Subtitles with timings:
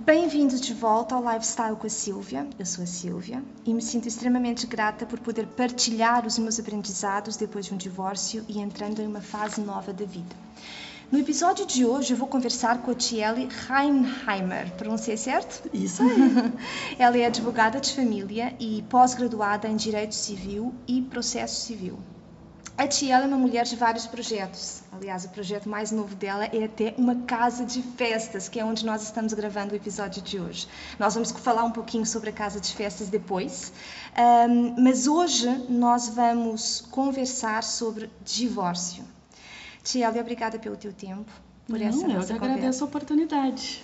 [0.00, 2.46] Bem-vindos de volta ao Lifestyle com a Silvia.
[2.56, 7.36] Eu sou a Silvia e me sinto extremamente grata por poder partilhar os meus aprendizados
[7.36, 10.36] depois de um divórcio e entrando em uma fase nova da vida.
[11.10, 15.68] No episódio de hoje eu vou conversar com a Tiele Reinheimer, pronunciei certo?
[15.74, 16.52] Isso aí.
[16.96, 21.98] Ela é advogada de família e pós-graduada em Direito Civil e Processo Civil.
[22.78, 24.84] A tia é uma mulher de vários projetos.
[24.92, 28.86] Aliás, o projeto mais novo dela é até uma casa de festas, que é onde
[28.86, 30.68] nós estamos gravando o episódio de hoje.
[30.96, 33.72] Nós vamos falar um pouquinho sobre a casa de festas depois,
[34.48, 39.02] um, mas hoje nós vamos conversar sobre divórcio.
[39.82, 41.32] Tia, obrigada pelo teu tempo,
[41.66, 43.82] por Não, essa eu nossa que agradeço a oportunidade.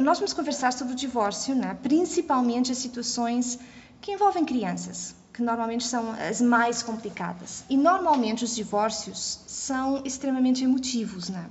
[0.00, 1.76] Nós vamos conversar sobre o divórcio, né?
[1.82, 3.58] principalmente as situações
[4.00, 7.62] que envolvem crianças que normalmente são as mais complicadas.
[7.70, 11.46] E normalmente os divórcios são extremamente emotivos, né?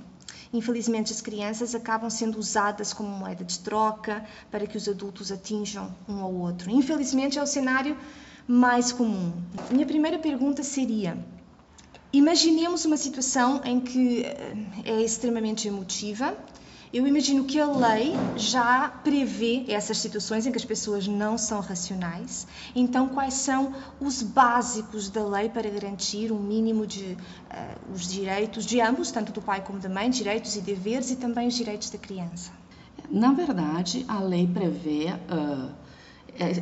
[0.52, 5.90] Infelizmente, as crianças acabam sendo usadas como moeda de troca para que os adultos atinjam
[6.06, 6.70] um ao outro.
[6.70, 7.96] Infelizmente, é o cenário
[8.46, 9.32] mais comum.
[9.70, 11.16] Minha primeira pergunta seria:
[12.12, 16.36] imaginemos uma situação em que eh, é extremamente emotiva
[16.92, 21.60] eu imagino que a lei já prevê essas situações em que as pessoas não são
[21.60, 22.46] racionais.
[22.74, 27.16] Então, quais são os básicos da lei para garantir um mínimo de
[27.50, 31.16] uh, os direitos de ambos, tanto do pai como da mãe, direitos e deveres e
[31.16, 32.52] também os direitos da criança?
[33.10, 35.70] Na verdade, a lei prevê uh,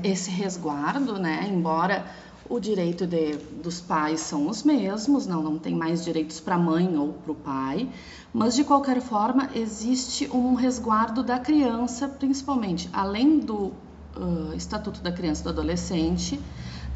[0.03, 1.49] esse resguardo, né?
[1.49, 2.07] Embora
[2.49, 6.59] o direito de, dos pais são os mesmos, não, não tem mais direitos para a
[6.59, 7.89] mãe ou para o pai,
[8.33, 13.73] mas de qualquer forma existe um resguardo da criança, principalmente além do
[14.17, 16.41] uh, Estatuto da Criança e do Adolescente,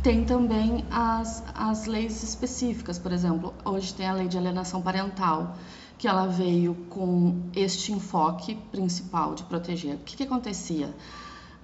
[0.02, 5.56] tem também as, as leis específicas, por exemplo, hoje tem a lei de alienação parental,
[5.98, 9.96] que ela veio com este enfoque principal de proteger.
[9.96, 10.88] O que, que acontecia?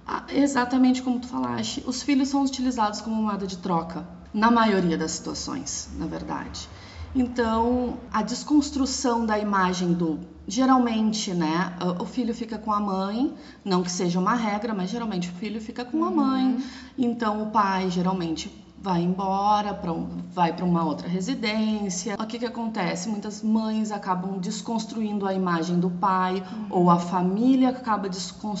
[0.07, 4.97] Ah, exatamente como tu falaste, os filhos são utilizados como moeda de troca, na maioria
[4.97, 6.69] das situações, na verdade.
[7.13, 10.19] Então, a desconstrução da imagem do.
[10.47, 13.33] Geralmente, né, o filho fica com a mãe,
[13.65, 16.45] não que seja uma regra, mas geralmente o filho fica com a mãe.
[16.45, 16.63] Uhum.
[16.97, 19.91] Então, o pai geralmente vai embora, pra
[20.31, 22.15] vai para uma outra residência.
[22.19, 23.09] O que, que acontece?
[23.09, 26.67] Muitas mães acabam desconstruindo a imagem do pai, uhum.
[26.69, 28.07] ou a família acaba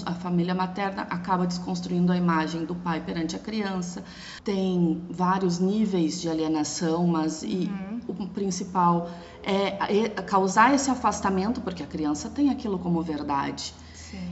[0.05, 4.03] a família materna acaba desconstruindo a imagem do pai perante a criança.
[4.43, 8.01] Tem vários níveis de alienação, mas e uhum.
[8.07, 9.09] o principal
[9.43, 13.73] é, é causar esse afastamento, porque a criança tem aquilo como verdade.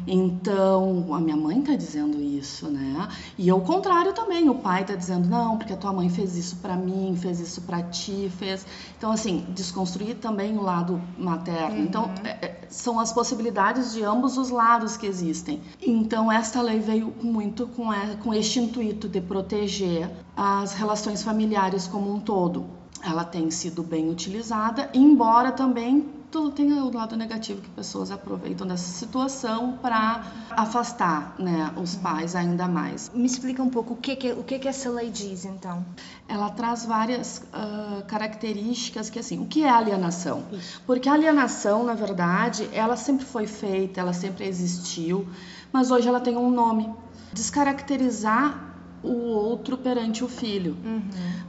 [0.07, 3.07] Então, a minha mãe está dizendo isso, né?
[3.37, 6.57] E ao contrário também, o pai está dizendo, não, porque a tua mãe fez isso
[6.57, 8.65] para mim, fez isso para ti, fez.
[8.97, 11.79] Então, assim, desconstruir também o lado materno.
[11.79, 12.11] Então, uhum.
[12.13, 15.61] Então, é, são as possibilidades de ambos os lados que existem.
[15.81, 21.87] Então, esta lei veio muito com, é, com este intuito de proteger as relações familiares
[21.87, 26.09] como um todo ela tem sido bem utilizada, embora também
[26.53, 30.21] tem o lado negativo que pessoas aproveitam dessa situação para
[30.51, 33.09] afastar né, os pais ainda mais.
[33.13, 35.85] Me explica um pouco o que, que o que, que essa lei diz, então.
[36.27, 40.43] Ela traz várias uh, características que assim, o que é alienação?
[40.85, 45.25] Porque a alienação, na verdade, ela sempre foi feita, ela sempre existiu,
[45.71, 46.93] mas hoje ela tem um nome.
[47.31, 48.74] Descaracterizar
[49.05, 50.75] o outro perante o filho.
[50.83, 51.01] Uhum.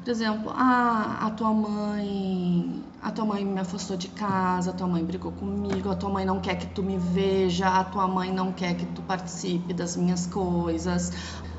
[0.04, 4.86] Por exemplo, ah, a tua mãe, a tua mãe me afastou de casa, a tua
[4.86, 8.32] mãe brigou comigo, a tua mãe não quer que tu me veja, a tua mãe
[8.32, 11.12] não quer que tu participe das minhas coisas.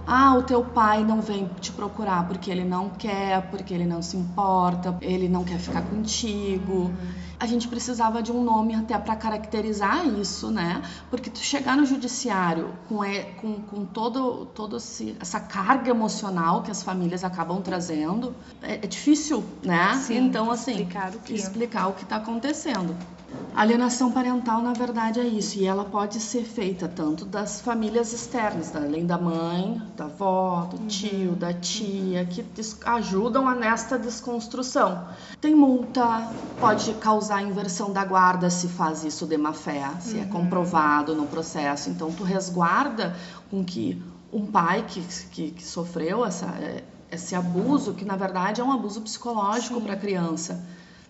[0.09, 4.01] Ah, o teu pai não vem te procurar porque ele não quer, porque ele não
[4.01, 6.93] se importa, ele não quer ficar contigo.
[7.37, 10.81] A gente precisava de um nome até para caracterizar isso, né?
[11.09, 12.99] Porque tu chegar no judiciário com,
[13.39, 18.87] com, com todo, todo esse, essa carga emocional que as famílias acabam trazendo, é, é
[18.87, 19.93] difícil, né?
[19.95, 22.95] Sim, então, assim, explicar o que explicar o que está acontecendo.
[23.53, 28.75] Alienação parental, na verdade, é isso, e ela pode ser feita tanto das famílias externas,
[28.75, 30.87] além da mãe, da avó, do uhum.
[30.87, 32.45] tio, da tia, que
[32.85, 35.07] ajudam a nesta desconstrução.
[35.41, 40.19] Tem multa, pode causar inversão da guarda se faz isso de má fé, se é
[40.19, 40.23] uhum.
[40.23, 41.89] é comprovado no processo.
[41.89, 43.15] Então, tu resguarda
[43.49, 43.99] com que
[44.31, 46.47] um pai que, que, que sofreu essa,
[47.11, 50.63] esse abuso, que na verdade é um abuso psicológico para a criança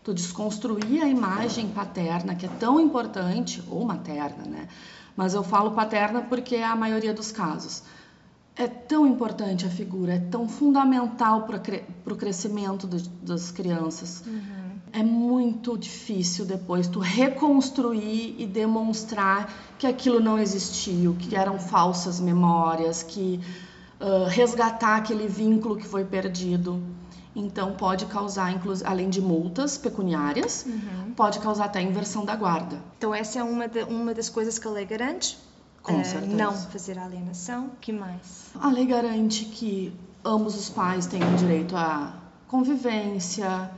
[0.07, 4.69] tu desconstruir a imagem paterna, que é tão importante, ou materna, né?
[5.17, 7.83] Mas eu falo paterna porque é a maioria dos casos.
[8.55, 11.61] É tão importante a figura, é tão fundamental para
[12.05, 14.23] o crescimento do, das crianças.
[14.25, 14.79] Uhum.
[14.93, 22.17] é muito difícil depois tu reconstruir e demonstrar que aquilo não existiu, que eram falsas
[22.21, 23.41] memórias, que
[23.99, 26.81] uh, resgatar aquele vínculo que foi perdido.
[27.39, 28.51] Então pode causar,
[28.83, 31.13] além de multas pecuniárias, uhum.
[31.15, 32.81] pode causar até inversão da guarda.
[32.97, 35.37] Então essa é uma, de, uma das coisas que a lei garante.
[35.83, 36.35] Com uh, certeza.
[36.35, 37.69] Não fazer alienação.
[37.79, 38.49] que mais?
[38.59, 39.93] A lei garante que
[40.25, 42.11] ambos os pais tenham direito à
[42.47, 43.69] convivência,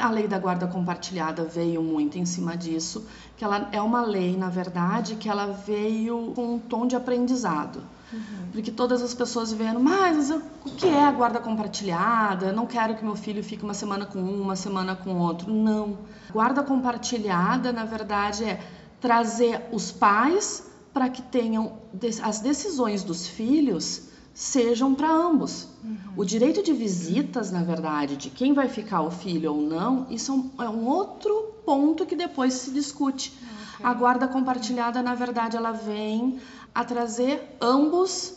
[0.00, 3.04] a lei da guarda compartilhada veio muito em cima disso,
[3.36, 7.82] que ela é uma lei, na verdade, que ela veio com um tom de aprendizado.
[8.12, 8.48] Uhum.
[8.52, 10.40] Porque todas as pessoas vendo, mas o
[10.76, 12.52] que é a guarda compartilhada?
[12.52, 15.52] não quero que meu filho fique uma semana com um, uma semana com outro.
[15.52, 15.98] Não.
[16.30, 18.60] Guarda compartilhada, na verdade, é
[19.00, 21.74] trazer os pais para que tenham
[22.22, 24.08] as decisões dos filhos
[24.38, 25.66] sejam para ambos.
[25.82, 25.96] Uhum.
[26.16, 30.52] O direito de visitas, na verdade, de quem vai ficar o filho ou não, isso
[30.58, 33.36] é um é outro ponto que depois se discute.
[33.74, 33.84] Okay.
[33.84, 36.38] A guarda compartilhada, na verdade, ela vem
[36.74, 38.34] a trazer ambos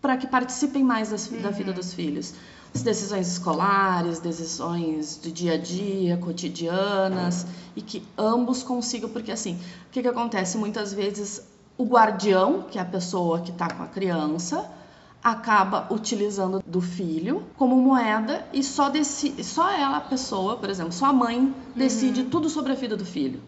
[0.00, 1.40] para que participem mais das, uhum.
[1.40, 1.76] da vida uhum.
[1.76, 2.34] dos filhos.
[2.74, 7.46] As decisões escolares, decisões de dia a dia, cotidianas,
[7.76, 10.58] e que ambos consigam, porque assim, o que, que acontece?
[10.58, 11.42] Muitas vezes
[11.78, 14.68] o guardião, que é a pessoa que está com a criança,
[15.22, 20.92] acaba utilizando do filho como moeda e só decide, só ela, a pessoa, por exemplo,
[20.92, 22.28] só a mãe decide uhum.
[22.28, 23.40] tudo sobre a vida do filho.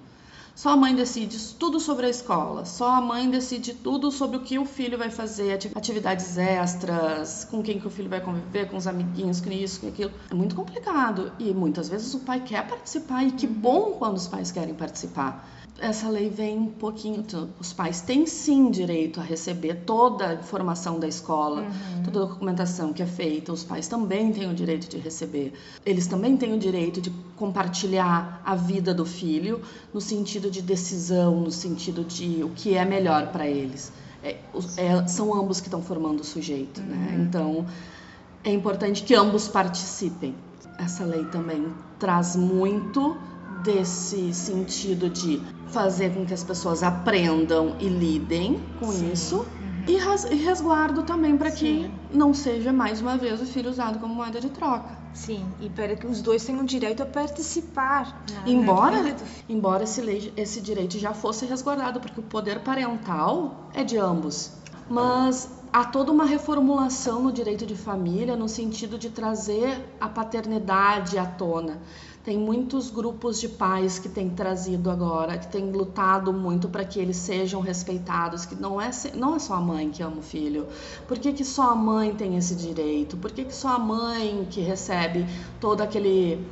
[0.56, 2.64] Só a mãe decide tudo sobre a escola.
[2.64, 7.62] Só a mãe decide tudo sobre o que o filho vai fazer, atividades extras, com
[7.62, 10.12] quem que o filho vai conviver, com os amiguinhos, com isso, com aquilo.
[10.30, 11.30] É muito complicado.
[11.38, 15.46] E muitas vezes o pai quer participar e que bom quando os pais querem participar
[15.78, 17.24] essa lei vem um pouquinho.
[17.60, 22.02] Os pais têm sim direito a receber toda a informação da escola, uhum.
[22.04, 23.52] toda a documentação que é feita.
[23.52, 25.52] Os pais também têm o direito de receber.
[25.84, 29.60] Eles também têm o direito de compartilhar a vida do filho
[29.92, 33.92] no sentido de decisão, no sentido de o que é melhor para eles.
[34.22, 34.38] É,
[34.76, 36.96] é, são ambos que estão formando o sujeito, né?
[36.96, 37.18] uhum.
[37.18, 37.24] né?
[37.28, 37.66] Então
[38.42, 40.34] é importante que ambos participem.
[40.78, 43.16] Essa lei também traz muito
[43.66, 49.12] desse sentido de fazer com que as pessoas aprendam e lidem com Sim.
[49.12, 49.38] isso.
[49.38, 49.46] Uhum.
[49.88, 54.40] E, resguardo também para que não seja mais uma vez o filho usado como moeda
[54.40, 54.96] de troca.
[55.12, 58.24] Sim, e para que os dois tenham direito a participar.
[58.32, 59.14] Na, embora na
[59.48, 64.52] embora esse, lei, esse direito já fosse resguardado, porque o poder parental é de ambos.
[64.88, 71.18] Mas há toda uma reformulação no direito de família no sentido de trazer a paternidade
[71.18, 71.78] à tona.
[72.26, 76.98] Tem muitos grupos de pais que têm trazido agora, que têm lutado muito para que
[76.98, 80.66] eles sejam respeitados, que não é, não é só a mãe que ama o filho.
[81.06, 83.16] Por que, que só a mãe tem esse direito?
[83.16, 85.24] Por que, que só a mãe que recebe
[85.60, 86.44] todo aquele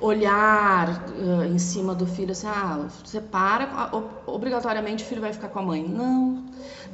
[0.00, 3.90] olhar uh, em cima do filho assim, ah, separa,
[4.28, 5.82] obrigatoriamente o filho vai ficar com a mãe.
[5.82, 6.44] Não.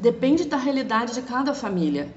[0.00, 2.10] Depende da realidade de cada família.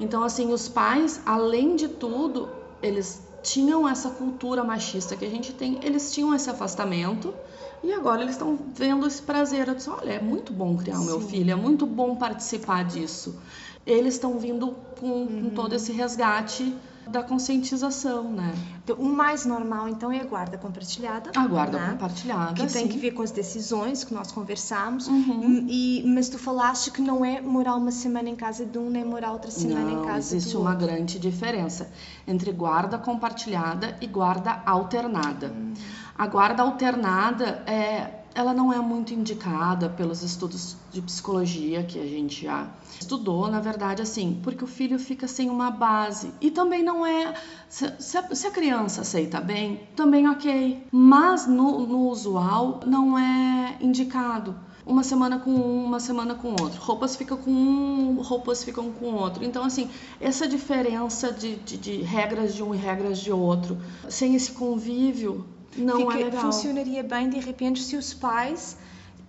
[0.00, 2.48] Então, assim, os pais, além de tudo,
[2.82, 7.34] eles tinham essa cultura machista que a gente tem, eles tinham esse afastamento
[7.82, 9.68] e agora eles estão vendo esse prazer.
[9.68, 13.38] Eu disse, olha, é muito bom criar o meu filho, é muito bom participar disso.
[13.86, 15.42] Eles estão vindo com, uhum.
[15.44, 16.74] com todo esse resgate
[17.06, 18.54] da conscientização, né?
[18.84, 21.30] Então, o mais normal, então, é a guarda compartilhada.
[21.34, 21.90] A guarda né?
[21.92, 25.08] compartilhada, Que tem que ver com as decisões que nós conversamos.
[25.08, 25.66] Uhum.
[25.68, 29.04] E, mas tu falaste que não é morar uma semana em casa de um, nem
[29.04, 31.90] morar outra semana não, em casa do existe uma grande diferença
[32.26, 35.48] entre guarda compartilhada e guarda alternada.
[35.48, 35.74] Uhum.
[36.16, 42.06] A guarda alternada é ela não é muito indicada pelos estudos de psicologia que a
[42.06, 42.68] gente já
[42.98, 46.32] estudou, na verdade, assim, porque o filho fica sem uma base.
[46.40, 47.34] E também não é.
[47.68, 47.84] Se,
[48.16, 50.82] a, se a, criança aceita bem, também ok.
[50.90, 54.56] Mas no, no usual, não é indicado
[54.86, 56.80] uma semana com um, uma semana com outro.
[56.80, 59.44] Roupas ficam com um, roupas ficam com outro.
[59.44, 63.76] Então, assim, essa diferença de, de, de regras de um e regras de outro,
[64.08, 66.42] sem esse convívio, não Fica, é legal.
[66.42, 68.76] Funcionaria bem, de repente, se os pais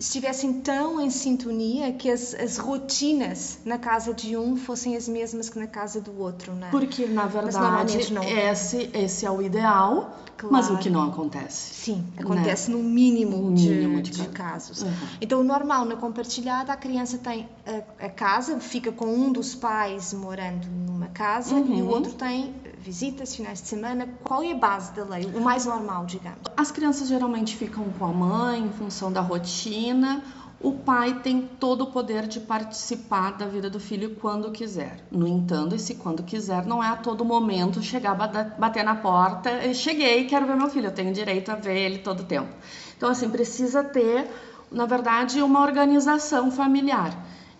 [0.01, 5.47] estivessem tão em sintonia que as, as, rotinas na casa de um fossem as mesmas
[5.47, 6.71] que na casa do outro, não é?
[6.71, 8.23] Porque, na verdade, não...
[8.23, 10.51] esse, esse é o ideal, claro.
[10.51, 11.75] mas o que não acontece.
[11.75, 12.77] Sim, acontece né?
[12.77, 14.81] no mínimo, no mínimo de, de, de casos.
[14.81, 14.91] Uhum.
[15.21, 19.53] Então, o normal na compartilhada, a criança tem a, a, casa, fica com um dos
[19.53, 21.77] pais morando numa casa uhum.
[21.77, 24.09] e o outro tem visitas, finais de semana?
[24.23, 25.25] Qual é a base da lei?
[25.25, 26.39] O mais normal, digamos?
[26.57, 30.21] As crianças geralmente ficam com a mãe em função da rotina
[30.63, 35.03] o pai tem todo o poder de participar da vida do filho quando quiser.
[35.11, 40.25] No entanto, esse quando quiser não é a todo momento chegar, bater na porta, cheguei,
[40.25, 42.49] quero ver meu filho, eu tenho direito a ver ele todo o tempo.
[42.95, 44.29] Então, assim, precisa ter,
[44.71, 47.11] na verdade, uma organização familiar.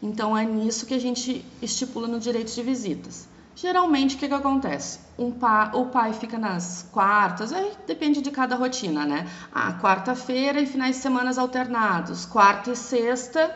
[0.01, 3.28] Então, é nisso que a gente estipula no direito de visitas.
[3.55, 5.00] Geralmente, o que, que acontece?
[5.17, 9.27] Um pa, o pai fica nas quartas, aí depende de cada rotina, né?
[9.53, 13.53] Ah, quarta-feira e finais de semana alternados, quarta e sexta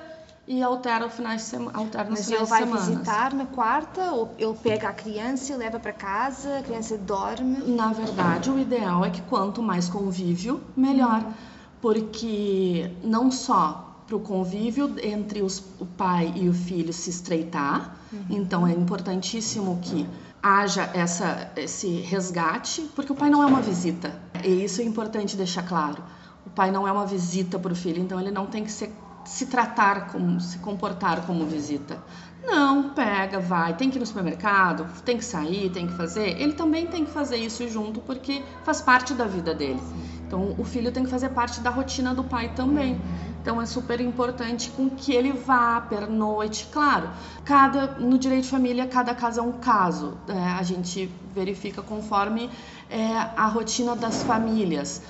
[0.48, 1.78] e altera o finais de semana.
[1.78, 5.92] Alterna Mas ele vai visitar na quarta ou ele pega a criança e leva para
[5.92, 7.64] casa, a criança dorme?
[7.66, 11.24] Na verdade, o ideal é que quanto mais convívio, melhor.
[11.24, 11.34] Uhum.
[11.82, 17.98] Porque não só para o convívio entre os, o pai e o filho se estreitar.
[18.12, 18.26] Uhum.
[18.30, 20.08] Então é importantíssimo que
[20.42, 24.14] haja essa, esse resgate, porque o pai não é uma visita.
[24.44, 26.04] E isso é importante deixar claro.
[26.46, 28.94] O pai não é uma visita para o filho, então ele não tem que ser,
[29.26, 31.98] se tratar como, se comportar como visita.
[32.46, 36.40] Não, pega, vai, tem que ir no supermercado, tem que sair, tem que fazer.
[36.40, 39.82] Ele também tem que fazer isso junto porque faz parte da vida dele.
[40.28, 43.00] Então o filho tem que fazer parte da rotina do pai também.
[43.42, 46.68] Então é super importante com que ele vá pernoite.
[46.72, 47.10] Claro,
[47.44, 50.18] cada no direito de família cada caso é um caso.
[50.28, 52.50] É, a gente verifica conforme
[52.90, 55.02] é, a rotina das famílias.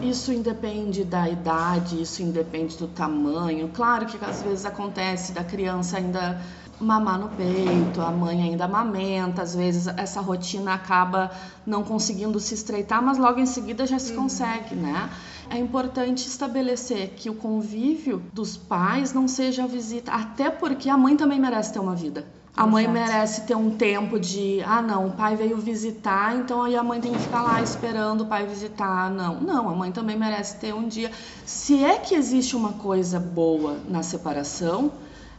[0.00, 3.68] Isso independe da idade, isso independe do tamanho.
[3.74, 6.40] Claro que às vezes acontece da criança ainda
[6.80, 11.30] mamar no peito, a mãe ainda amamenta, às vezes essa rotina acaba
[11.66, 14.22] não conseguindo se estreitar, mas logo em seguida já se uhum.
[14.22, 15.10] consegue, né?
[15.50, 20.96] É importante estabelecer que o convívio dos pais não seja a visita, até porque a
[20.96, 22.26] mãe também merece ter uma vida.
[22.54, 22.98] A mãe Exato.
[22.98, 27.00] merece ter um tempo de, ah, não, o pai veio visitar, então aí a mãe
[27.00, 29.10] tem que ficar lá esperando o pai visitar.
[29.10, 31.10] Não, não, a mãe também merece ter um dia.
[31.46, 34.92] Se é que existe uma coisa boa na separação,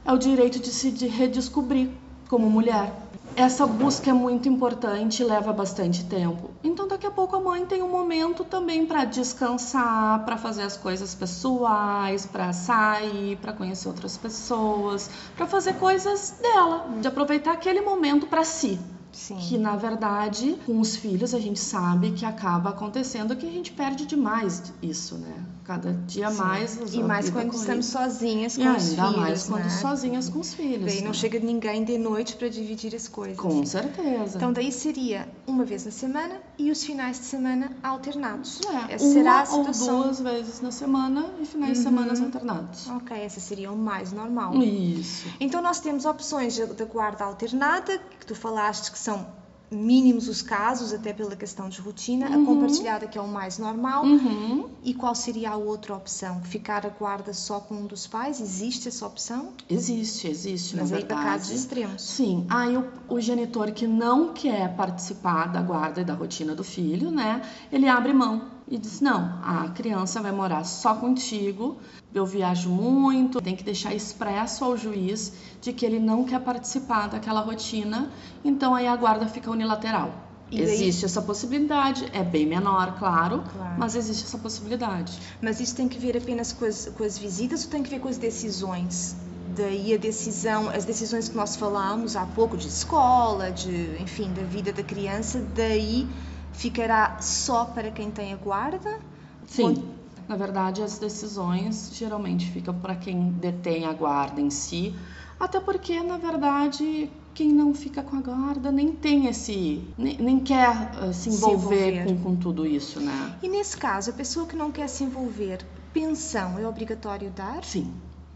[0.05, 1.89] é o direito de se redescobrir
[2.29, 2.93] como mulher.
[3.35, 6.51] Essa busca é muito importante, leva bastante tempo.
[6.63, 10.77] Então, daqui a pouco a mãe tem um momento também para descansar, para fazer as
[10.77, 17.81] coisas pessoais, para sair, para conhecer outras pessoas, para fazer coisas dela, de aproveitar aquele
[17.81, 18.79] momento para si.
[19.11, 19.37] Sim.
[19.37, 23.71] Que na verdade, com os filhos, a gente sabe que acaba acontecendo que a gente
[23.71, 25.43] perde demais isso, né?
[25.63, 26.37] Cada dia Sim.
[26.37, 26.79] mais.
[26.93, 29.17] E mais quando estamos sozinhas com e os ainda filhos.
[29.17, 29.69] mais quando né?
[29.69, 30.85] sozinhas com os filhos.
[30.85, 31.13] Daí não né?
[31.13, 33.37] chega ninguém de noite para dividir as coisas.
[33.37, 34.37] Com certeza.
[34.37, 38.59] Então daí seria uma vez na semana e os finais de semana alternados.
[38.89, 39.97] É, essa uma será a situação...
[39.97, 41.83] ou duas vezes na semana e finais uhum.
[41.83, 42.89] de semana alternados.
[42.89, 44.55] Ok, essa seria o mais normal.
[44.55, 45.27] Isso.
[45.39, 49.25] Então nós temos opções de guarda alternada, que tu falaste que são
[49.71, 52.43] mínimos os casos, até pela questão de rotina, uhum.
[52.43, 54.05] a compartilhada que é o mais normal.
[54.05, 54.69] Uhum.
[54.83, 56.41] E qual seria a outra opção?
[56.43, 58.39] Ficar a guarda só com um dos pais?
[58.39, 59.53] Existe essa opção?
[59.69, 61.21] Existe, existe, Mas na aí verdade.
[61.21, 62.01] para casos extremos.
[62.01, 66.63] Sim, aí o, o genitor que não quer participar da guarda e da rotina do
[66.63, 67.41] filho, né,
[67.71, 71.77] ele abre mão e diz: Não, a criança vai morar só contigo,
[72.11, 77.07] eu viajo muito, tem que deixar expresso ao juiz de que ele não quer participar
[77.07, 78.11] daquela rotina,
[78.43, 80.11] então aí a guarda fica unilateral.
[80.49, 85.19] E existe essa possibilidade, é bem menor, claro, claro, mas existe essa possibilidade.
[85.39, 87.99] Mas isso tem que ver apenas com as, com as visitas ou tem que ver
[87.99, 89.15] com as decisões?
[89.55, 94.43] Daí a decisão, as decisões que nós falámos há pouco de escola, de, enfim, da
[94.43, 96.07] vida da criança, daí
[96.53, 98.99] ficará só para quem tem a guarda?
[99.45, 99.83] Sim.
[100.27, 104.95] Na verdade, as decisões geralmente ficam para quem detém a guarda em si,
[105.37, 109.93] até porque, na verdade, quem não fica com a guarda nem tem esse.
[109.97, 113.37] nem, nem quer uh, se, envolver se envolver, Com, com tudo isso, né?
[113.41, 117.63] E nesse caso, a pessoa que não quer se envolver, pensão é obrigatório dar?
[117.65, 117.93] Sim.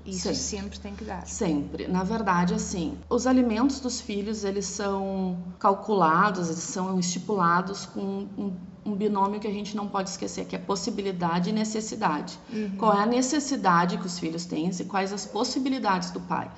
[0.08, 0.38] Isso sempre.
[0.38, 1.28] sempre tem que dar.
[1.28, 1.88] Sempre.
[1.88, 8.54] Na verdade, assim, os alimentos dos filhos, eles são calculados, eles são estipulados com um,
[8.86, 12.40] um binômio que a gente não pode esquecer, que é possibilidade e necessidade.
[12.52, 12.78] Uhum.
[12.78, 16.50] Qual é a necessidade que os filhos têm e quais as possibilidades do pai,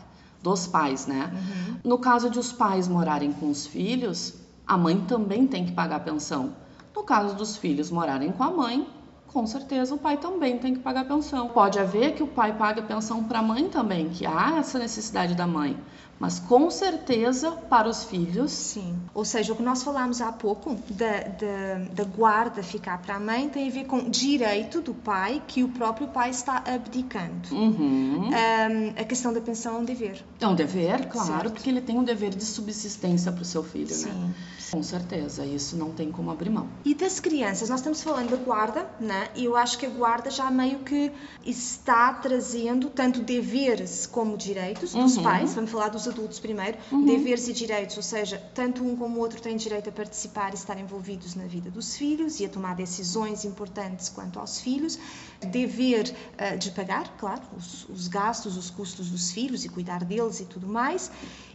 [0.43, 1.31] dos pais, né?
[1.33, 1.75] Uhum.
[1.83, 5.95] No caso de os pais morarem com os filhos, a mãe também tem que pagar
[5.95, 6.53] a pensão.
[6.95, 8.87] No caso dos filhos morarem com a mãe,
[9.31, 11.49] com certeza o pai também tem que pagar pensão.
[11.49, 15.35] Pode haver que o pai pague pensão para a mãe também, que há essa necessidade
[15.35, 15.77] da mãe
[16.19, 18.51] mas com certeza para os filhos.
[18.51, 18.95] Sim.
[19.13, 23.19] Ou seja, o que nós falámos há pouco da, da, da guarda ficar para a
[23.19, 27.49] mãe tem a ver com direito do pai que o próprio pai está abdicando.
[27.53, 28.29] Uhum.
[28.29, 30.23] Um, a questão da pensão é um dever.
[30.39, 31.51] É um dever, claro, certo.
[31.53, 34.09] porque ele tem um dever de subsistência para o seu filho, Sim.
[34.09, 34.33] né?
[34.71, 36.67] Com certeza, isso não tem como abrir mão.
[36.85, 39.29] E das crianças, nós estamos falando da guarda, né?
[39.35, 41.11] E eu acho que a guarda já meio que
[41.43, 45.23] está trazendo tanto deveres como direitos dos Uhum.
[45.23, 49.19] pais, vamos falar dos adultos primeiro, deveres e direitos, ou seja, tanto um como o
[49.19, 52.75] outro têm direito a participar e estar envolvidos na vida dos filhos e a tomar
[52.75, 54.99] decisões importantes quanto aos filhos,
[55.39, 60.39] dever eh, de pagar, claro, os, os gastos, os custos dos filhos e cuidar deles
[60.39, 61.11] e tudo mais.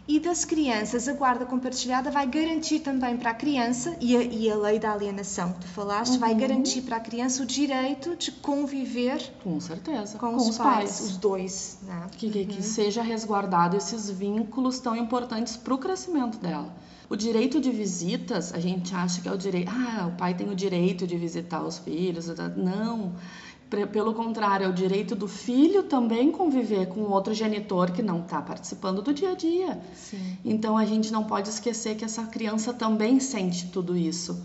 [0.07, 4.51] E das crianças, a guarda compartilhada vai garantir também para a criança, e a, e
[4.51, 8.31] a lei da alienação que tu falaste, vai garantir para a criança o direito de
[8.31, 10.19] conviver Com certeza.
[10.19, 11.79] com, os, pais, os dois.
[11.81, 12.07] Né?
[12.17, 16.71] Que, que, que seja resguardado esses vínculos tão importantes para o crescimento dela.
[17.09, 19.71] O direito de visitas, a gente acha que é o direito.
[19.71, 22.27] Ah, o pai tem o direito de visitar os filhos.
[22.57, 23.11] Não.
[23.11, 23.44] Pre-
[23.91, 28.41] Pelo contrário, é o direito do filho também conviver com outro genitor que não está
[28.41, 29.81] participando do dia a dia.
[29.95, 30.37] Sim.
[30.45, 34.39] Então a gente não pode esquecer que essa criança também sente tudo isso.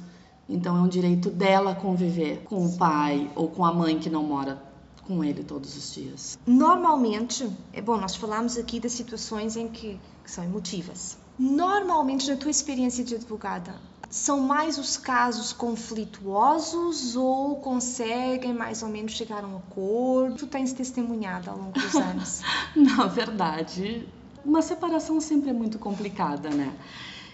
[0.48, 4.22] Então é um direito dela conviver com o pai ou com a mãe que não
[4.22, 4.60] mora
[5.06, 6.38] com ele todos os dias.
[6.46, 11.18] Normalmente, é bom, nós falamos aqui das situações em que, que são emotivas.
[11.38, 13.74] Normalmente, na tua experiência de advogada,
[14.10, 20.34] são mais os casos conflituosos ou conseguem mais ou menos chegar a um acordo?
[20.36, 22.42] Tu tens testemunhado ao longo dos anos.
[22.74, 24.06] Na verdade,
[24.44, 26.72] uma separação sempre é muito complicada, né?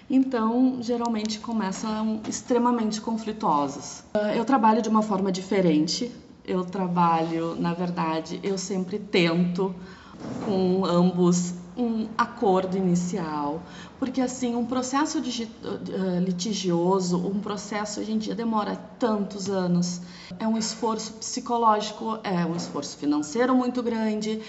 [0.08, 4.04] Então, geralmente começam extremamente conflituosos.
[4.14, 6.12] Ah, Eu trabalho de uma forma diferente.
[6.44, 9.74] Eu trabalho, na verdade, eu sempre tento
[10.44, 13.62] com ambos um acordo inicial,
[13.98, 20.00] porque assim, um processo eh, litigioso, um processo hoje em dia demora tantos anos.
[20.38, 24.40] É um esforço psicológico, é um esforço financeiro muito grande,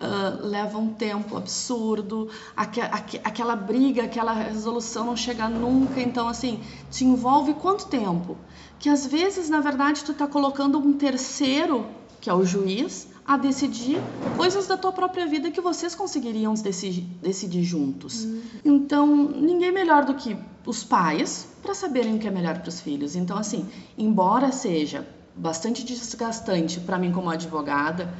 [0.00, 6.28] ah, leva um tempo absurdo, aque- aque- aquela briga, aquela resolução não chega nunca, então
[6.28, 6.60] assim,
[6.90, 8.36] te envolve quanto tempo?
[8.78, 11.86] Que às vezes, na verdade, tu tá colocando um terceiro,
[12.20, 13.98] que é o juiz, a decidir
[14.36, 18.26] coisas da tua própria vida que vocês conseguiriam decidir, decidir juntos.
[18.64, 22.80] Então, ninguém melhor do que os pais para saberem o que é melhor para os
[22.80, 23.16] filhos.
[23.16, 23.66] Então, assim,
[23.96, 28.12] embora seja bastante desgastante para mim como advogada,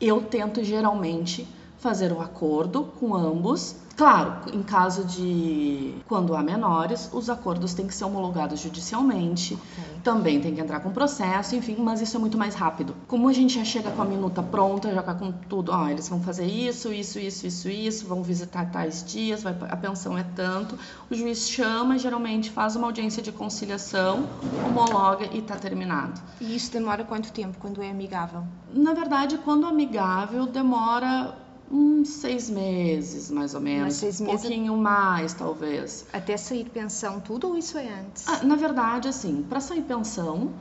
[0.00, 1.46] eu tento geralmente
[1.82, 3.74] fazer o acordo com ambos.
[3.94, 9.58] Claro, em caso de quando há menores, os acordos têm que ser homologados judicialmente,
[10.02, 12.94] também tem que entrar com processo, enfim, mas isso é muito mais rápido.
[13.06, 16.20] Como a gente já chega com a minuta pronta, já com tudo, ó, eles vão
[16.20, 20.78] fazer isso, isso, isso, isso, isso, vão visitar tais dias, vai, a pensão é tanto,
[21.10, 24.26] o juiz chama, geralmente faz uma audiência de conciliação,
[24.66, 26.18] homologa e está terminado.
[26.40, 28.42] E isso demora quanto tempo quando é amigável?
[28.72, 31.41] Na verdade, quando amigável, demora
[31.72, 33.94] uns seis meses, mais ou menos.
[33.94, 36.04] seis um meses- pouquinho mais, talvez.
[36.12, 38.28] Até sair pensão, tudo ou isso é antes?
[38.28, 40.52] Ah, na verdade, assim, para sair pensão,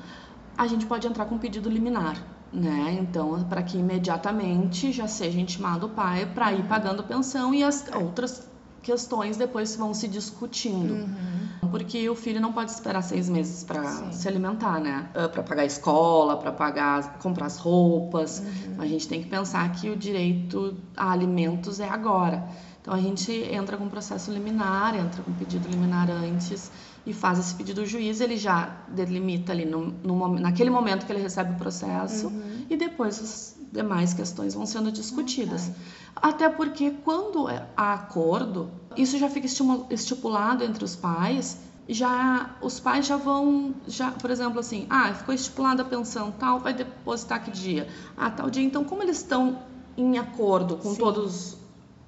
[0.57, 2.97] a gente pode entrar com pedido liminar, né?
[3.01, 7.85] Então, para que imediatamente já seja intimado o pai para ir pagando pensão e as
[7.93, 8.47] outras
[8.81, 10.93] questões depois vão se discutindo.
[10.93, 11.47] Uhum.
[11.71, 15.09] Porque o filho não pode esperar seis meses para se alimentar, né?
[15.13, 18.39] Para pagar a escola, para pagar, comprar as roupas.
[18.39, 18.75] Uhum.
[18.79, 22.47] A gente tem que pensar que o direito a alimentos é agora.
[22.81, 26.71] Então a gente entra com processo liminar, entra com pedido liminar antes
[27.05, 31.11] e faz esse pedido ao juiz, ele já delimita ali no, no naquele momento que
[31.11, 32.50] ele recebe o processo Uhum.
[32.73, 35.71] E depois as demais questões vão sendo discutidas.
[36.15, 39.47] Até porque quando é- há acordo, isso já fica
[39.89, 41.57] estipulado entre os pais,
[41.87, 46.59] já os pais já vão, já, por exemplo, assim, ah, ficou estipulada a pensão tal,
[46.59, 47.87] vai depositar que dia?
[48.15, 48.63] Ah, tal dia.
[48.63, 49.59] Então, como eles estão
[49.97, 50.99] em acordo com Sim.
[50.99, 51.57] todos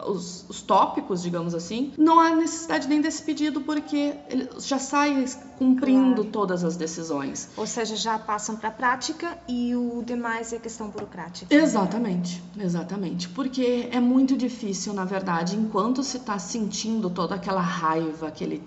[0.08, 5.26] os, os tópicos, digamos assim, não há necessidade nem desse pedido porque ele já sai
[5.58, 6.30] cumprindo Claro.
[6.32, 7.50] todas as decisões.
[7.56, 11.54] Ou seja, já passam para a prática e o demais é questão burocrática.
[11.54, 13.30] Exatamente, exatamente.
[13.30, 18.62] Porque é muito difícil, na verdade, enquanto se está sentindo toda aquela raiva, aquele,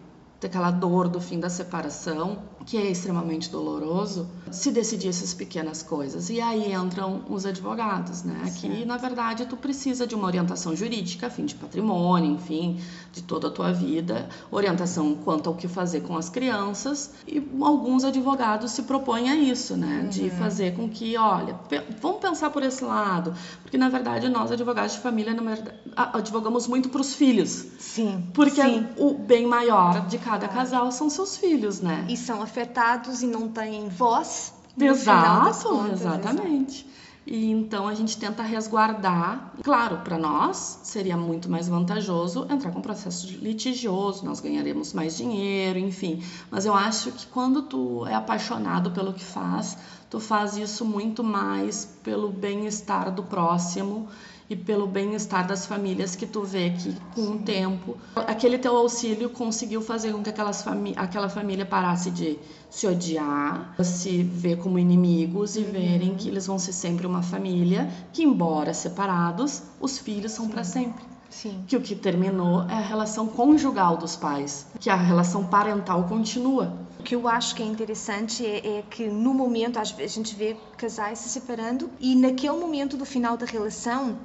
[0.45, 6.29] aquela dor do fim da separação, que é extremamente doloroso, se decidir essas pequenas coisas.
[6.31, 8.43] E aí entram os advogados, né?
[8.57, 8.87] Que, Certo.
[8.87, 12.79] na verdade, tu precisa de uma orientação jurídica, fim de patrimônio, enfim,
[13.13, 17.13] de toda a tua vida, orientação quanto ao que fazer com as crianças.
[17.27, 20.07] E alguns advogados se propõem a isso, né?
[20.11, 20.31] De Uhum.
[20.31, 23.33] fazer com que, olha, pe- vamos pensar por esse lado.
[23.63, 27.65] Porque, na verdade, nós, advogados de família, na verdade, advogamos muito para os filhos.
[27.79, 28.25] Sim.
[28.35, 28.87] Porque sim.
[28.97, 30.55] o bem maior de cada Claro.
[30.61, 32.05] casal são seus filhos, né?
[32.09, 34.53] E são afetados e não têm voz.
[34.77, 36.87] no final das Exato, contas, exatamente.
[37.27, 39.53] E então a gente tenta resguardar.
[39.65, 45.79] Claro, para nós seria muito mais vantajoso entrar com processo litigioso, nós ganharemos mais dinheiro,
[45.79, 46.23] enfim.
[46.51, 49.77] Mas eu acho que quando tu é apaixonado pelo que faz,
[50.11, 54.09] tu faz isso muito mais pelo bem-estar do próximo
[54.49, 59.31] e pelo bem-estar das famílias que tu vê que com o tempo aquele teu auxílio
[59.31, 62.39] conseguiu fazer com que aquelas fami aquela família parasse de
[62.71, 67.89] se odiar, se ver como inimigos e verem que eles vão ser sempre uma família,
[68.13, 71.03] que embora separados, os filhos são para sempre.
[71.31, 71.65] Sim.
[71.67, 76.77] Que o que terminou é a relação conjugal dos pais, que a relação parental continua.
[76.99, 80.57] O que eu acho que é interessante é, é que no momento a gente vê
[80.77, 84.17] casais se separando e naquele momento do final da relação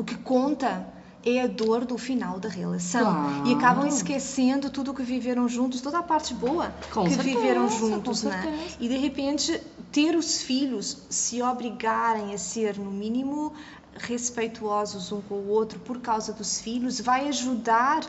[0.00, 0.86] o que conta
[1.24, 3.04] é a dor do final da relação.
[3.04, 3.48] Claro.
[3.48, 7.38] E acabam esquecendo tudo o que viveram juntos, toda a parte boa com que certeza,
[7.38, 8.74] viveram juntos, né?
[8.80, 9.60] E de repente
[9.92, 13.52] ter os filhos se obrigarem a ser no mínimo
[13.94, 18.00] respeituosos um com o outro por causa dos filhos vai ajudar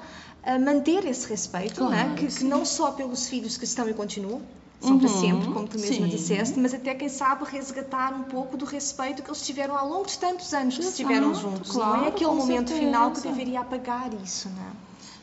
[0.43, 2.03] a manter esse respeito, né?
[2.03, 2.15] claro, né?
[2.15, 4.41] que, que não só pelos filhos que estão e continuam,
[4.81, 6.07] são uhum, para sempre, como tu mesma sim.
[6.07, 10.07] disseste, mas até quem sabe resgatar um pouco do respeito que eles tiveram ao longo
[10.07, 11.71] de tantos anos que estiveram juntos.
[11.71, 12.79] Claro, não é aquele momento certeza.
[12.79, 14.71] final que deveria apagar isso, né?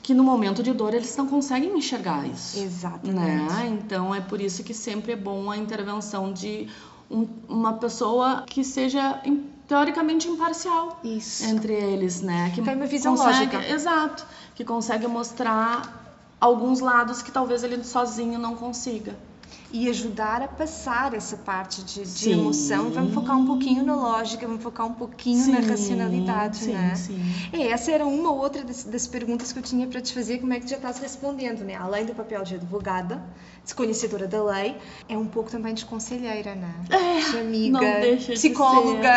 [0.00, 2.60] Que no momento de dor eles não conseguem enxergar isso.
[2.60, 3.52] Exatamente.
[3.52, 3.78] Né?
[3.84, 6.68] Então é por isso que sempre é bom a intervenção de
[7.10, 9.20] um, uma pessoa que seja
[9.66, 11.44] teoricamente imparcial isso.
[11.44, 12.52] entre eles, né?
[12.54, 13.72] Que tem uma visão consegue, lógica.
[13.72, 14.24] Exato.
[14.54, 19.16] Que consegue mostrar alguns lados que talvez ele sozinho não consiga
[19.70, 22.90] e ajudar a passar essa parte de, de emoção.
[22.90, 26.94] Vamos focar um pouquinho na lógica, vamos focar um pouquinho sim, na racionalidade, sim, né?
[26.94, 27.20] Sim.
[27.52, 30.38] É, essa era uma ou outra das, das, perguntas que eu tinha para te fazer,
[30.38, 31.74] como é que já estás respondendo, né?
[31.74, 33.22] Além do papel de advogada,
[33.68, 34.76] desconhecedora da lei,
[35.08, 36.74] é um pouco também de conselheira, né?
[36.88, 37.80] É, de amiga,
[38.34, 39.12] psicóloga.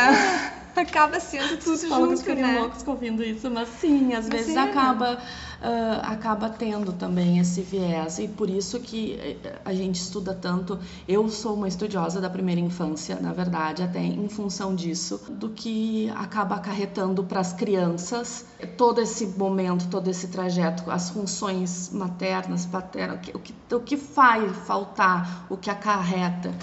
[0.76, 2.60] acaba sendo tudo Psicólogos junto, né?
[2.60, 8.28] loucos ouvindo isso, mas sim, às vezes acaba uh, acaba tendo também esse viés e
[8.28, 10.80] por isso que eh, a gente estuda tanto.
[11.08, 16.10] Eu sou uma estudiosa da primeira infância, na verdade, até em função disso, do que
[16.16, 18.46] acaba acarretando para as crianças
[18.78, 24.41] todo esse momento, todo esse trajeto, as funções maternas, paternas, o que, o que faz
[24.50, 26.54] faltar, o que acarreta.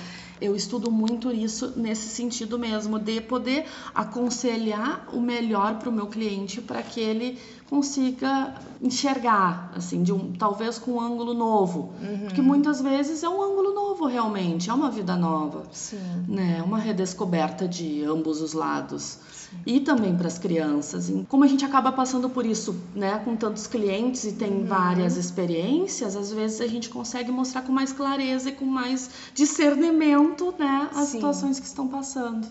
[0.41, 6.07] Eu estudo muito isso nesse sentido mesmo, de poder aconselhar o melhor para o meu
[6.07, 7.39] cliente para que ele
[7.69, 11.93] consiga enxergar, assim, de um, talvez com um ângulo novo.
[12.01, 12.27] Uhum.
[12.27, 15.65] Porque muitas vezes é um ângulo novo realmente, é uma vida nova.
[15.73, 16.25] Sim.
[16.29, 16.63] Né?
[16.65, 19.19] Uma redescoberta de ambos os lados.
[19.67, 21.09] E também para as crianças.
[21.09, 24.67] E como a gente acaba passando por isso, né, com tantos clientes e tem uhum.
[24.67, 30.55] várias experiências, às vezes a gente consegue mostrar com mais clareza e com mais discernimento,
[30.59, 31.13] né, as Sim.
[31.13, 32.49] situações que estão passando.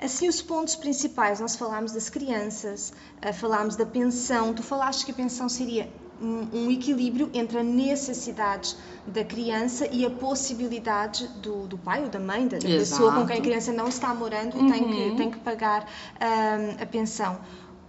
[0.00, 2.90] Assim, os pontos principais, nós falámos das crianças,
[3.20, 8.76] eh, falámos da pensão, tu falaste que a pensão seria um, equilíbrio entre a necessidade
[9.06, 13.38] da criança e a possibilidade do, do pai ou da mãe, da, pessoa com quem
[13.38, 14.70] a criança não está morando e uhum.
[14.70, 15.16] tem, que, uhum.
[15.16, 15.86] tem que pagar
[16.20, 17.38] um, a pensão.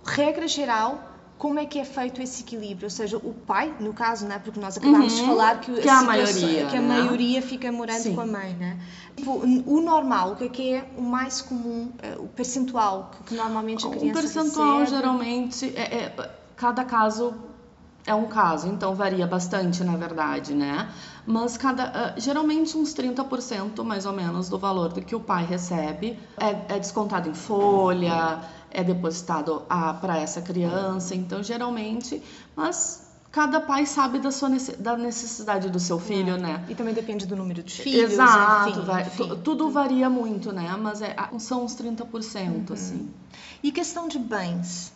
[0.03, 2.85] Regra geral, como é que é feito esse equilíbrio?
[2.85, 5.89] Ou seja, o pai, no caso, né, porque nós acabamos uhum, de falar que, que
[5.89, 6.87] a, a maioria, que a né?
[6.87, 8.15] maioria fica morando Sim.
[8.15, 8.79] com a mãe, né?
[9.15, 13.23] Tipo, o normal, o que é, que é o mais comum, eh, o percentual que,
[13.23, 14.97] que normalmente a criança O percentual recebe?
[14.97, 17.33] geralmente é, é, cada caso
[18.05, 20.89] é um caso, então varia bastante, na verdade, né?
[21.25, 25.45] Mas cada, uh, geralmente uns 30% mais ou menos do valor do que o pai
[25.45, 29.63] recebe é, é descontado em folha, é depositado
[29.99, 31.13] para essa criança.
[31.13, 32.23] Então, geralmente,
[32.55, 36.37] mas cada pai sabe da sua da necessidade do seu filho, é.
[36.37, 36.65] né?
[36.69, 38.13] E também depende do número de filhos.
[38.13, 39.39] Exato, enfim, vai, enfim.
[39.43, 40.75] tudo varia muito, né?
[40.79, 42.65] Mas é, são uns 30%, uhum.
[42.73, 43.09] assim.
[43.61, 44.91] E questão de bens?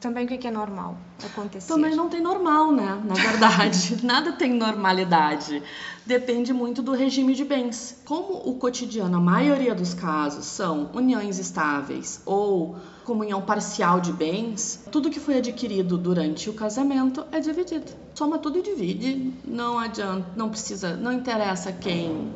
[0.00, 1.66] Também o que é normal acontecer?
[1.66, 3.02] Também não tem normal, né?
[3.04, 5.62] Na verdade, nada tem normalidade.
[6.06, 8.00] Depende muito do regime de bens.
[8.04, 14.84] Como o cotidiano, a maioria dos casos, são uniões estáveis ou comunhão parcial de bens,
[14.92, 17.90] tudo que foi adquirido durante o casamento é dividido.
[18.14, 19.32] Soma tudo e divide.
[19.44, 22.32] Não adianta, não precisa, não interessa quem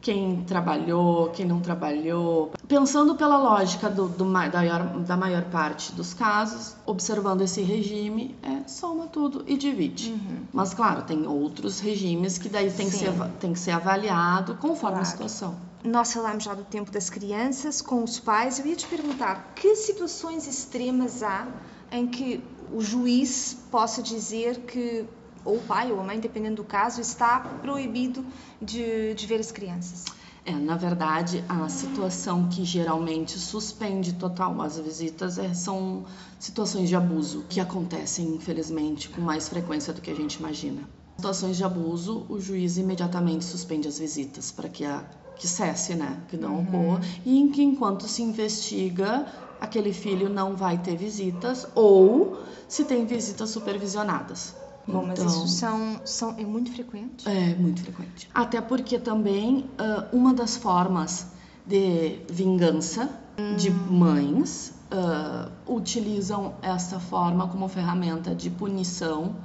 [0.00, 2.52] quem trabalhou, quem não trabalhou.
[2.66, 8.36] Pensando pela lógica do, do da, maior, da, maior, parte dos casos, observando esse regime,
[8.42, 10.12] é soma tudo e divide.
[10.12, 10.42] Uhum.
[10.52, 14.96] Mas, claro, tem outros regimes que daí tem, que ser, tem que ser avaliado conforme
[14.96, 15.00] claro.
[15.00, 15.56] a situação.
[15.82, 18.58] Nós falamos já do tempo das crianças com os pais.
[18.58, 21.46] Eu ia te perguntar que situações extremas há
[21.90, 25.06] em que o juiz possa dizer que
[25.48, 28.24] ou o pai ou a mãe, dependendo do caso, está proibido
[28.60, 30.04] de, de ver as crianças?
[30.44, 36.04] É, na verdade, a situação que geralmente suspende total as visitas é, são
[36.38, 40.82] situações de abuso que acontecem, infelizmente, com mais frequência do que a gente imagina.
[41.16, 45.04] Situações de abuso, o juiz imediatamente suspende as visitas para que a
[45.36, 46.62] que cesse, né, que não uhum.
[46.62, 49.24] ocorra, e em que enquanto se investiga,
[49.60, 54.54] aquele filho não vai ter visitas ou se tem visitas supervisionadas.
[54.88, 57.28] Bom, mas então, isso são, são, é muito frequente?
[57.28, 58.28] É, muito frequente.
[58.32, 61.26] Até porque também uh, uma das formas
[61.66, 63.54] de vingança hum.
[63.56, 69.36] de mães uh, utilizam essa forma como ferramenta de punição.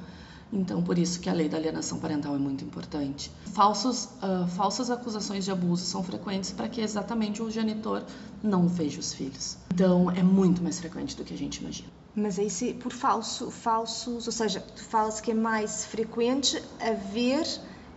[0.51, 3.31] Então, por isso que a lei da alienação parental é muito importante.
[3.53, 8.03] Falsos, uh, falsas acusações de abuso são frequentes para que exatamente o genitor
[8.41, 9.57] não veja os filhos.
[9.73, 12.02] Então, é muito mais frequente do que a gente imagina.
[12.15, 17.43] Mas aí se, por falso, falsos, ou seja, tu falas que é mais frequente haver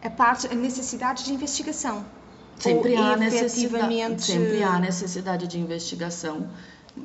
[0.02, 2.04] a parte, a necessidade de investigação.
[2.58, 6.48] Sempre há, necessidade, sempre há necessidade de investigação,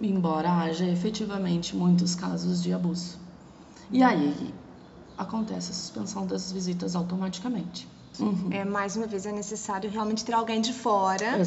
[0.02, 3.20] embora haja efetivamente muitos casos de abuso.
[3.92, 4.54] E aí
[5.18, 7.86] acontece a suspensão das visitas automaticamente.
[8.20, 8.50] Uhum.
[8.52, 11.40] É, mais uma vez, é necessário realmente ter alguém de fora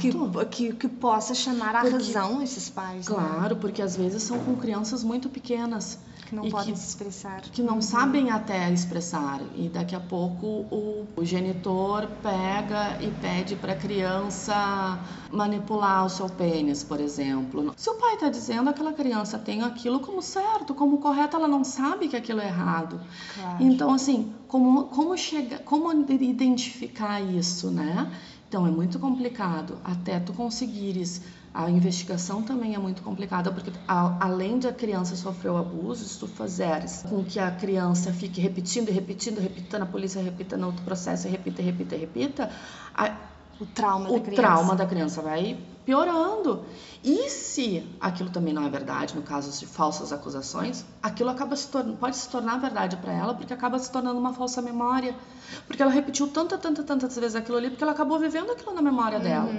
[0.00, 0.12] que,
[0.50, 3.08] que, que, possa chamar a porque, razão esses pais.
[3.08, 3.14] Né?
[3.14, 3.60] Claro, né?
[3.60, 5.98] porque às vezes são com crianças muito pequenas
[6.34, 7.40] que não podem que, se expressar.
[7.42, 7.82] Que não uhum.
[7.82, 9.40] sabem até expressar.
[9.54, 14.98] E daqui a pouco o, o genitor pega e pede para a criança
[15.30, 17.72] manipular o seu pênis, por exemplo.
[17.76, 21.64] Se o pai está dizendo aquela criança tem aquilo como certo, como correto, ela não
[21.64, 23.00] sabe que aquilo é errado.
[23.34, 23.62] Claro.
[23.62, 28.10] Então, assim, como, como, chega, como identificar isso, né?
[28.48, 31.22] Então, é muito complicado até tu conseguires
[31.54, 36.18] a investigação também é muito complicada, porque além de a criança sofrer o abuso, se
[36.18, 40.82] tu fizeres com que a criança fique repetindo, repetindo, repetindo, a polícia repita no outro
[40.82, 42.50] processo, repita, repita, repita,
[42.92, 43.14] a,
[43.60, 44.42] o trauma o da criança.
[44.42, 46.64] trauma da criança vai piorando.
[47.04, 51.68] E se aquilo também não é verdade, no caso de falsas acusações, aquilo acaba se
[51.68, 55.14] tornando, pode se tornar verdade para ela, porque acaba se tornando uma falsa memória.
[55.68, 58.82] Porque ela repetiu tanta, tanta, tantas vezes aquilo ali, porque ela acabou vivendo aquilo na
[58.82, 59.24] memória uhum.
[59.24, 59.52] dela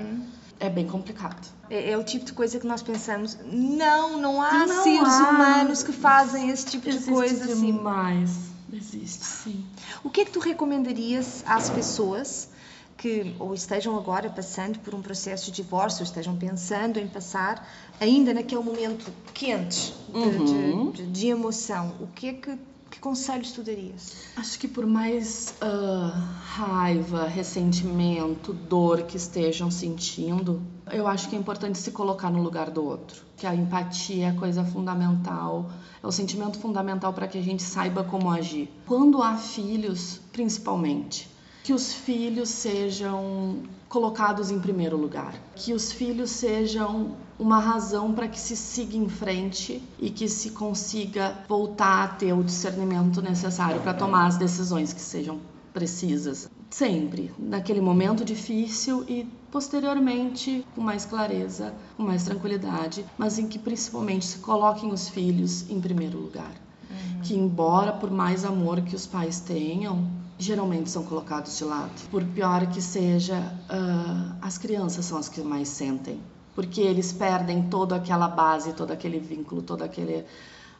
[0.60, 1.48] é bem complicado.
[1.70, 5.30] É, é, o tipo de coisa que nós pensamos, não, não há não seres há.
[5.30, 7.66] humanos que fazem esse tipo Existe de coisa assim.
[7.66, 8.32] demais.
[8.72, 9.66] Existe, sim.
[10.04, 12.50] O que é que tu recomendarias às pessoas
[12.98, 17.68] que ou estejam agora passando por um processo de divórcio, ou estejam pensando em passar,
[18.00, 20.92] ainda naquele momento quente de, uhum.
[20.92, 21.94] de, de, de emoção?
[22.00, 22.58] O que é que
[22.96, 24.14] que conselhos tu darias?
[24.38, 26.18] Acho que por mais uh,
[26.56, 32.72] raiva, ressentimento, dor que estejam sentindo, eu acho que é importante se colocar no lugar
[32.72, 33.24] do outro.
[33.36, 35.70] Que a empatia é a coisa fundamental,
[36.02, 38.72] é o sentimento fundamental para que a gente saiba como agir.
[38.86, 41.30] Quando há filhos, principalmente,
[41.66, 48.28] que os filhos sejam colocados em primeiro lugar, que os filhos sejam uma razão para
[48.28, 53.82] que se siga em frente e que se consiga voltar a ter o discernimento necessário
[53.82, 55.40] para tomar as decisões que sejam
[55.74, 56.48] precisas.
[56.70, 63.58] Sempre, naquele momento difícil e posteriormente com mais clareza, com mais tranquilidade, mas em que
[63.58, 66.52] principalmente se coloquem os filhos em primeiro lugar.
[66.92, 67.22] Uhum.
[67.24, 71.92] Que, embora por mais amor que os pais tenham, geralmente são colocados de lado.
[72.12, 76.20] Por pior que seja, uh, as crianças são as que mais sentem,
[76.54, 80.26] porque eles perdem toda aquela base, todo aquele vínculo, toda aquele,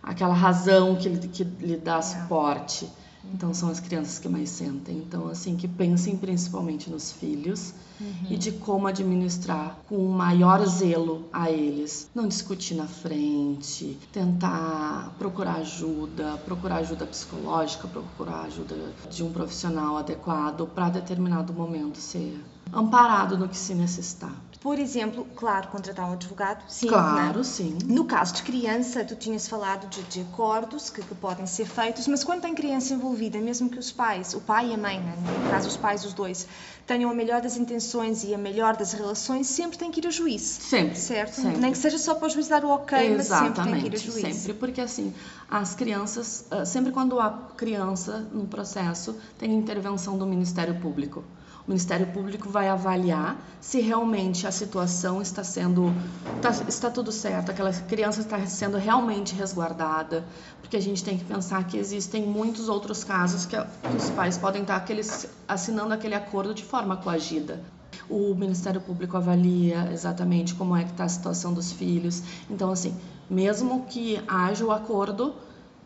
[0.04, 2.02] aquela razão que, que lhe dá é.
[2.02, 2.90] suporte.
[3.34, 4.98] Então são as crianças que mais sentem.
[4.98, 8.28] Então assim que pensem principalmente nos filhos uhum.
[8.30, 12.10] e de como administrar com o maior zelo a eles.
[12.14, 18.76] Não discutir na frente, tentar procurar ajuda, procurar ajuda psicológica, procurar ajuda
[19.10, 24.36] de um profissional adequado para determinado momento ser amparado no que se necessitar.
[24.66, 26.88] Por exemplo, claro, contratar um advogado, sim.
[26.88, 27.78] Claro, sim.
[27.86, 32.08] No caso de criança, tu tinhas falado de, de acordos que, que, podem ser feitos,
[32.08, 35.16] mas quando tem criança envolvida, mesmo que os pais, o pai e a mãe, né,
[35.44, 36.48] no caso os pais, os dois,
[36.88, 40.10] tenham a melhor das intenções e a melhor das relações, sempre tem que ir a
[40.10, 40.42] juiz.
[40.42, 40.98] Sempre.
[40.98, 41.36] Certo?
[41.36, 41.60] Sempre.
[41.60, 43.88] Nem que seja só para o juiz dar o ok, Exatamente, mas sempre tem que
[43.88, 44.36] ir a juiz.
[44.36, 45.14] Sempre, porque assim,
[45.48, 51.24] as crianças, ah, sempre quando há criança no processo, tem intervenção do Ministério Público.
[51.68, 55.92] O Ministério Público vai avaliar se realmente a situação está sendo
[56.36, 60.24] está, está tudo certo, aquela criança está sendo realmente resguardada,
[60.62, 64.38] porque a gente tem que pensar que existem muitos outros casos que, que os pais
[64.38, 67.60] podem estar aqueles, assinando aquele acordo de forma coagida.
[68.08, 72.22] O Ministério Público avalia exatamente como é que está a situação dos filhos.
[72.48, 72.96] Então, assim,
[73.28, 75.34] mesmo que haja o acordo,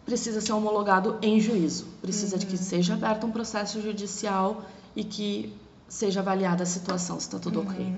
[0.05, 1.85] precisa ser homologado em juízo.
[2.01, 2.39] Precisa uhum.
[2.39, 2.61] de que uhum.
[2.61, 4.63] seja aberto um processo judicial
[4.95, 5.53] e que
[5.89, 7.65] seja avaliada a situação, se está tudo Uhum.
[7.67, 7.95] ok.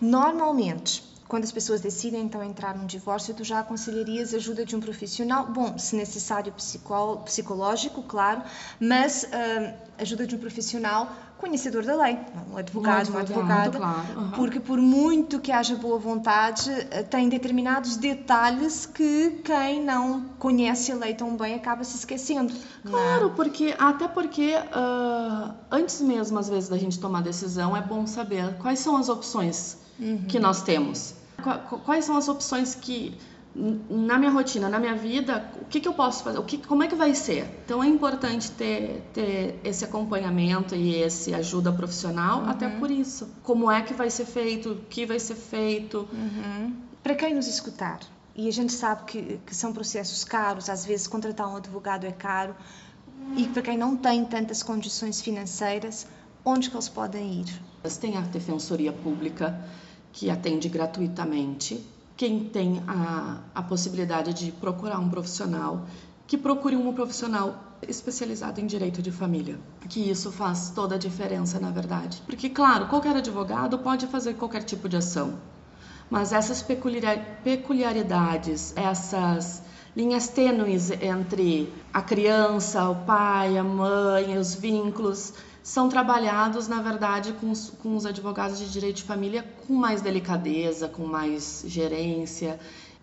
[0.00, 4.76] Normalmente, quando as pessoas decidem então entrar num divórcio, tu já aconselharias a ajuda de
[4.76, 8.42] um profissional, bom, se necessário psicó- psicológico, claro,
[8.78, 12.16] mas ah, ajuda de um profissional conhecedor da lei,
[12.52, 14.30] um advogado, uma advogado, advogada, claro, aham.
[14.36, 20.92] porque por muito que haja boa vontade, ah, tem determinados detalhes que quem não conhece
[20.92, 22.54] a lei tão bem acaba se esquecendo.
[22.86, 28.06] Claro, porque até porque ah, antes mesmo às vezes da gente tomar decisão é bom
[28.06, 30.24] saber quais são as opções Uhum.
[30.28, 31.14] que nós temos.
[31.42, 33.16] Qua- qu- Quais são as opções que
[33.54, 36.38] na minha rotina, na minha vida, o que, que eu posso fazer?
[36.38, 37.44] O que, como é que vai ser?
[37.66, 43.28] Então é importante ter, ter esse acompanhamento e esse ajuda profissional, até por isso.
[43.42, 44.70] Como é que vai ser feito?
[44.72, 46.08] O que vai ser feito?
[46.12, 46.74] Uhum.
[47.02, 47.98] Para quem nos escutar,
[48.34, 52.12] e a gente sabe que, que são processos caros, às vezes contratar um advogado é
[52.12, 52.54] caro,
[53.36, 56.06] e para quem não tem tantas condições financeiras,
[56.44, 57.62] onde que eles podem ir?
[58.00, 59.58] Tem a Defensoria Pública,
[60.12, 61.84] que atende gratuitamente.
[62.16, 65.86] Quem tem a, a possibilidade de procurar um profissional,
[66.26, 67.54] que procure um profissional
[67.88, 69.58] especializado em direito de família.
[69.88, 72.22] Que isso faz toda a diferença, na verdade.
[72.26, 75.34] Porque, claro, qualquer advogado pode fazer qualquer tipo de ação.
[76.08, 79.62] Mas essas peculiar- peculiaridades, essas
[79.96, 87.32] linhas tênues entre a criança, o pai, a mãe, os vínculos, são trabalhados, na verdade,
[87.34, 92.58] com os, com os advogados de direito de família com mais delicadeza, com mais gerência.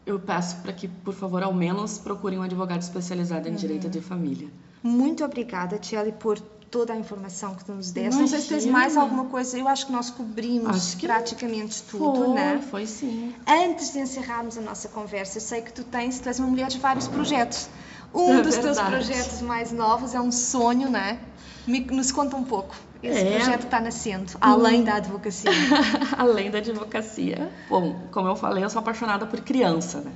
[0.05, 4.01] Eu peço para que, por favor, ao menos procurem um advogado especializado em direito de
[4.01, 4.49] família.
[4.83, 8.19] Muito obrigada, Tiele, por toda a informação que tu nos deste.
[8.19, 12.25] Não sei se tens mais alguma coisa, eu acho que nós cobrimos que praticamente tudo,
[12.25, 12.61] foi, né?
[12.69, 13.33] foi sim.
[13.47, 16.67] Antes de encerrarmos a nossa conversa, eu sei que tu tens, tu és uma mulher
[16.67, 17.67] de vários projetos.
[18.13, 18.89] Um É dos teus verdade.
[18.95, 21.19] projetos mais novos é um sonho, né?
[21.67, 22.75] Me, nos conta um pouco.
[23.01, 23.29] Esse É.
[23.37, 25.49] projeto está nascendo, além da advocacia.
[26.17, 27.49] Além da advocacia.
[27.69, 30.11] Bom, como eu falei, eu sou apaixonada por criança, né?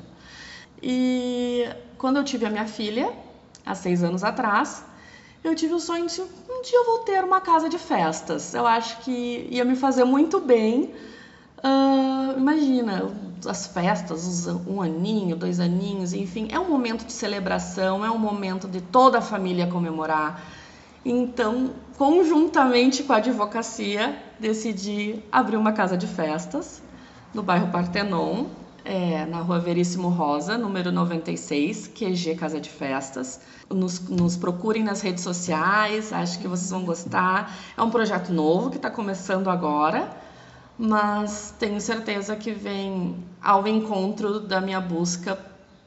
[0.82, 1.66] E
[1.98, 3.14] quando eu tive a minha filha,
[3.66, 4.84] há seis anos atrás,
[5.44, 8.54] eu tive o sonho de um dia eu vou ter uma casa de festas.
[8.54, 10.94] Eu acho que ia me fazer muito bem.
[11.64, 13.10] Ah, imagina,
[13.48, 18.68] as festas, um aninho, dois aninhos, enfim, é um momento de celebração, é um momento
[18.68, 20.42] de toda a família comemorar.
[21.06, 26.82] Então, conjuntamente com a advocacia, decidi abrir uma casa de festas
[27.34, 28.46] no bairro Partenon,
[28.86, 33.40] é, na rua Veríssimo Rosa, número 96, QG Casa de Festas.
[33.70, 37.54] Nos, nos procurem nas redes sociais, acho que vocês vão gostar.
[37.78, 40.10] É um projeto novo que está começando agora,
[40.78, 45.38] mas tenho certeza que vem ao encontro da minha busca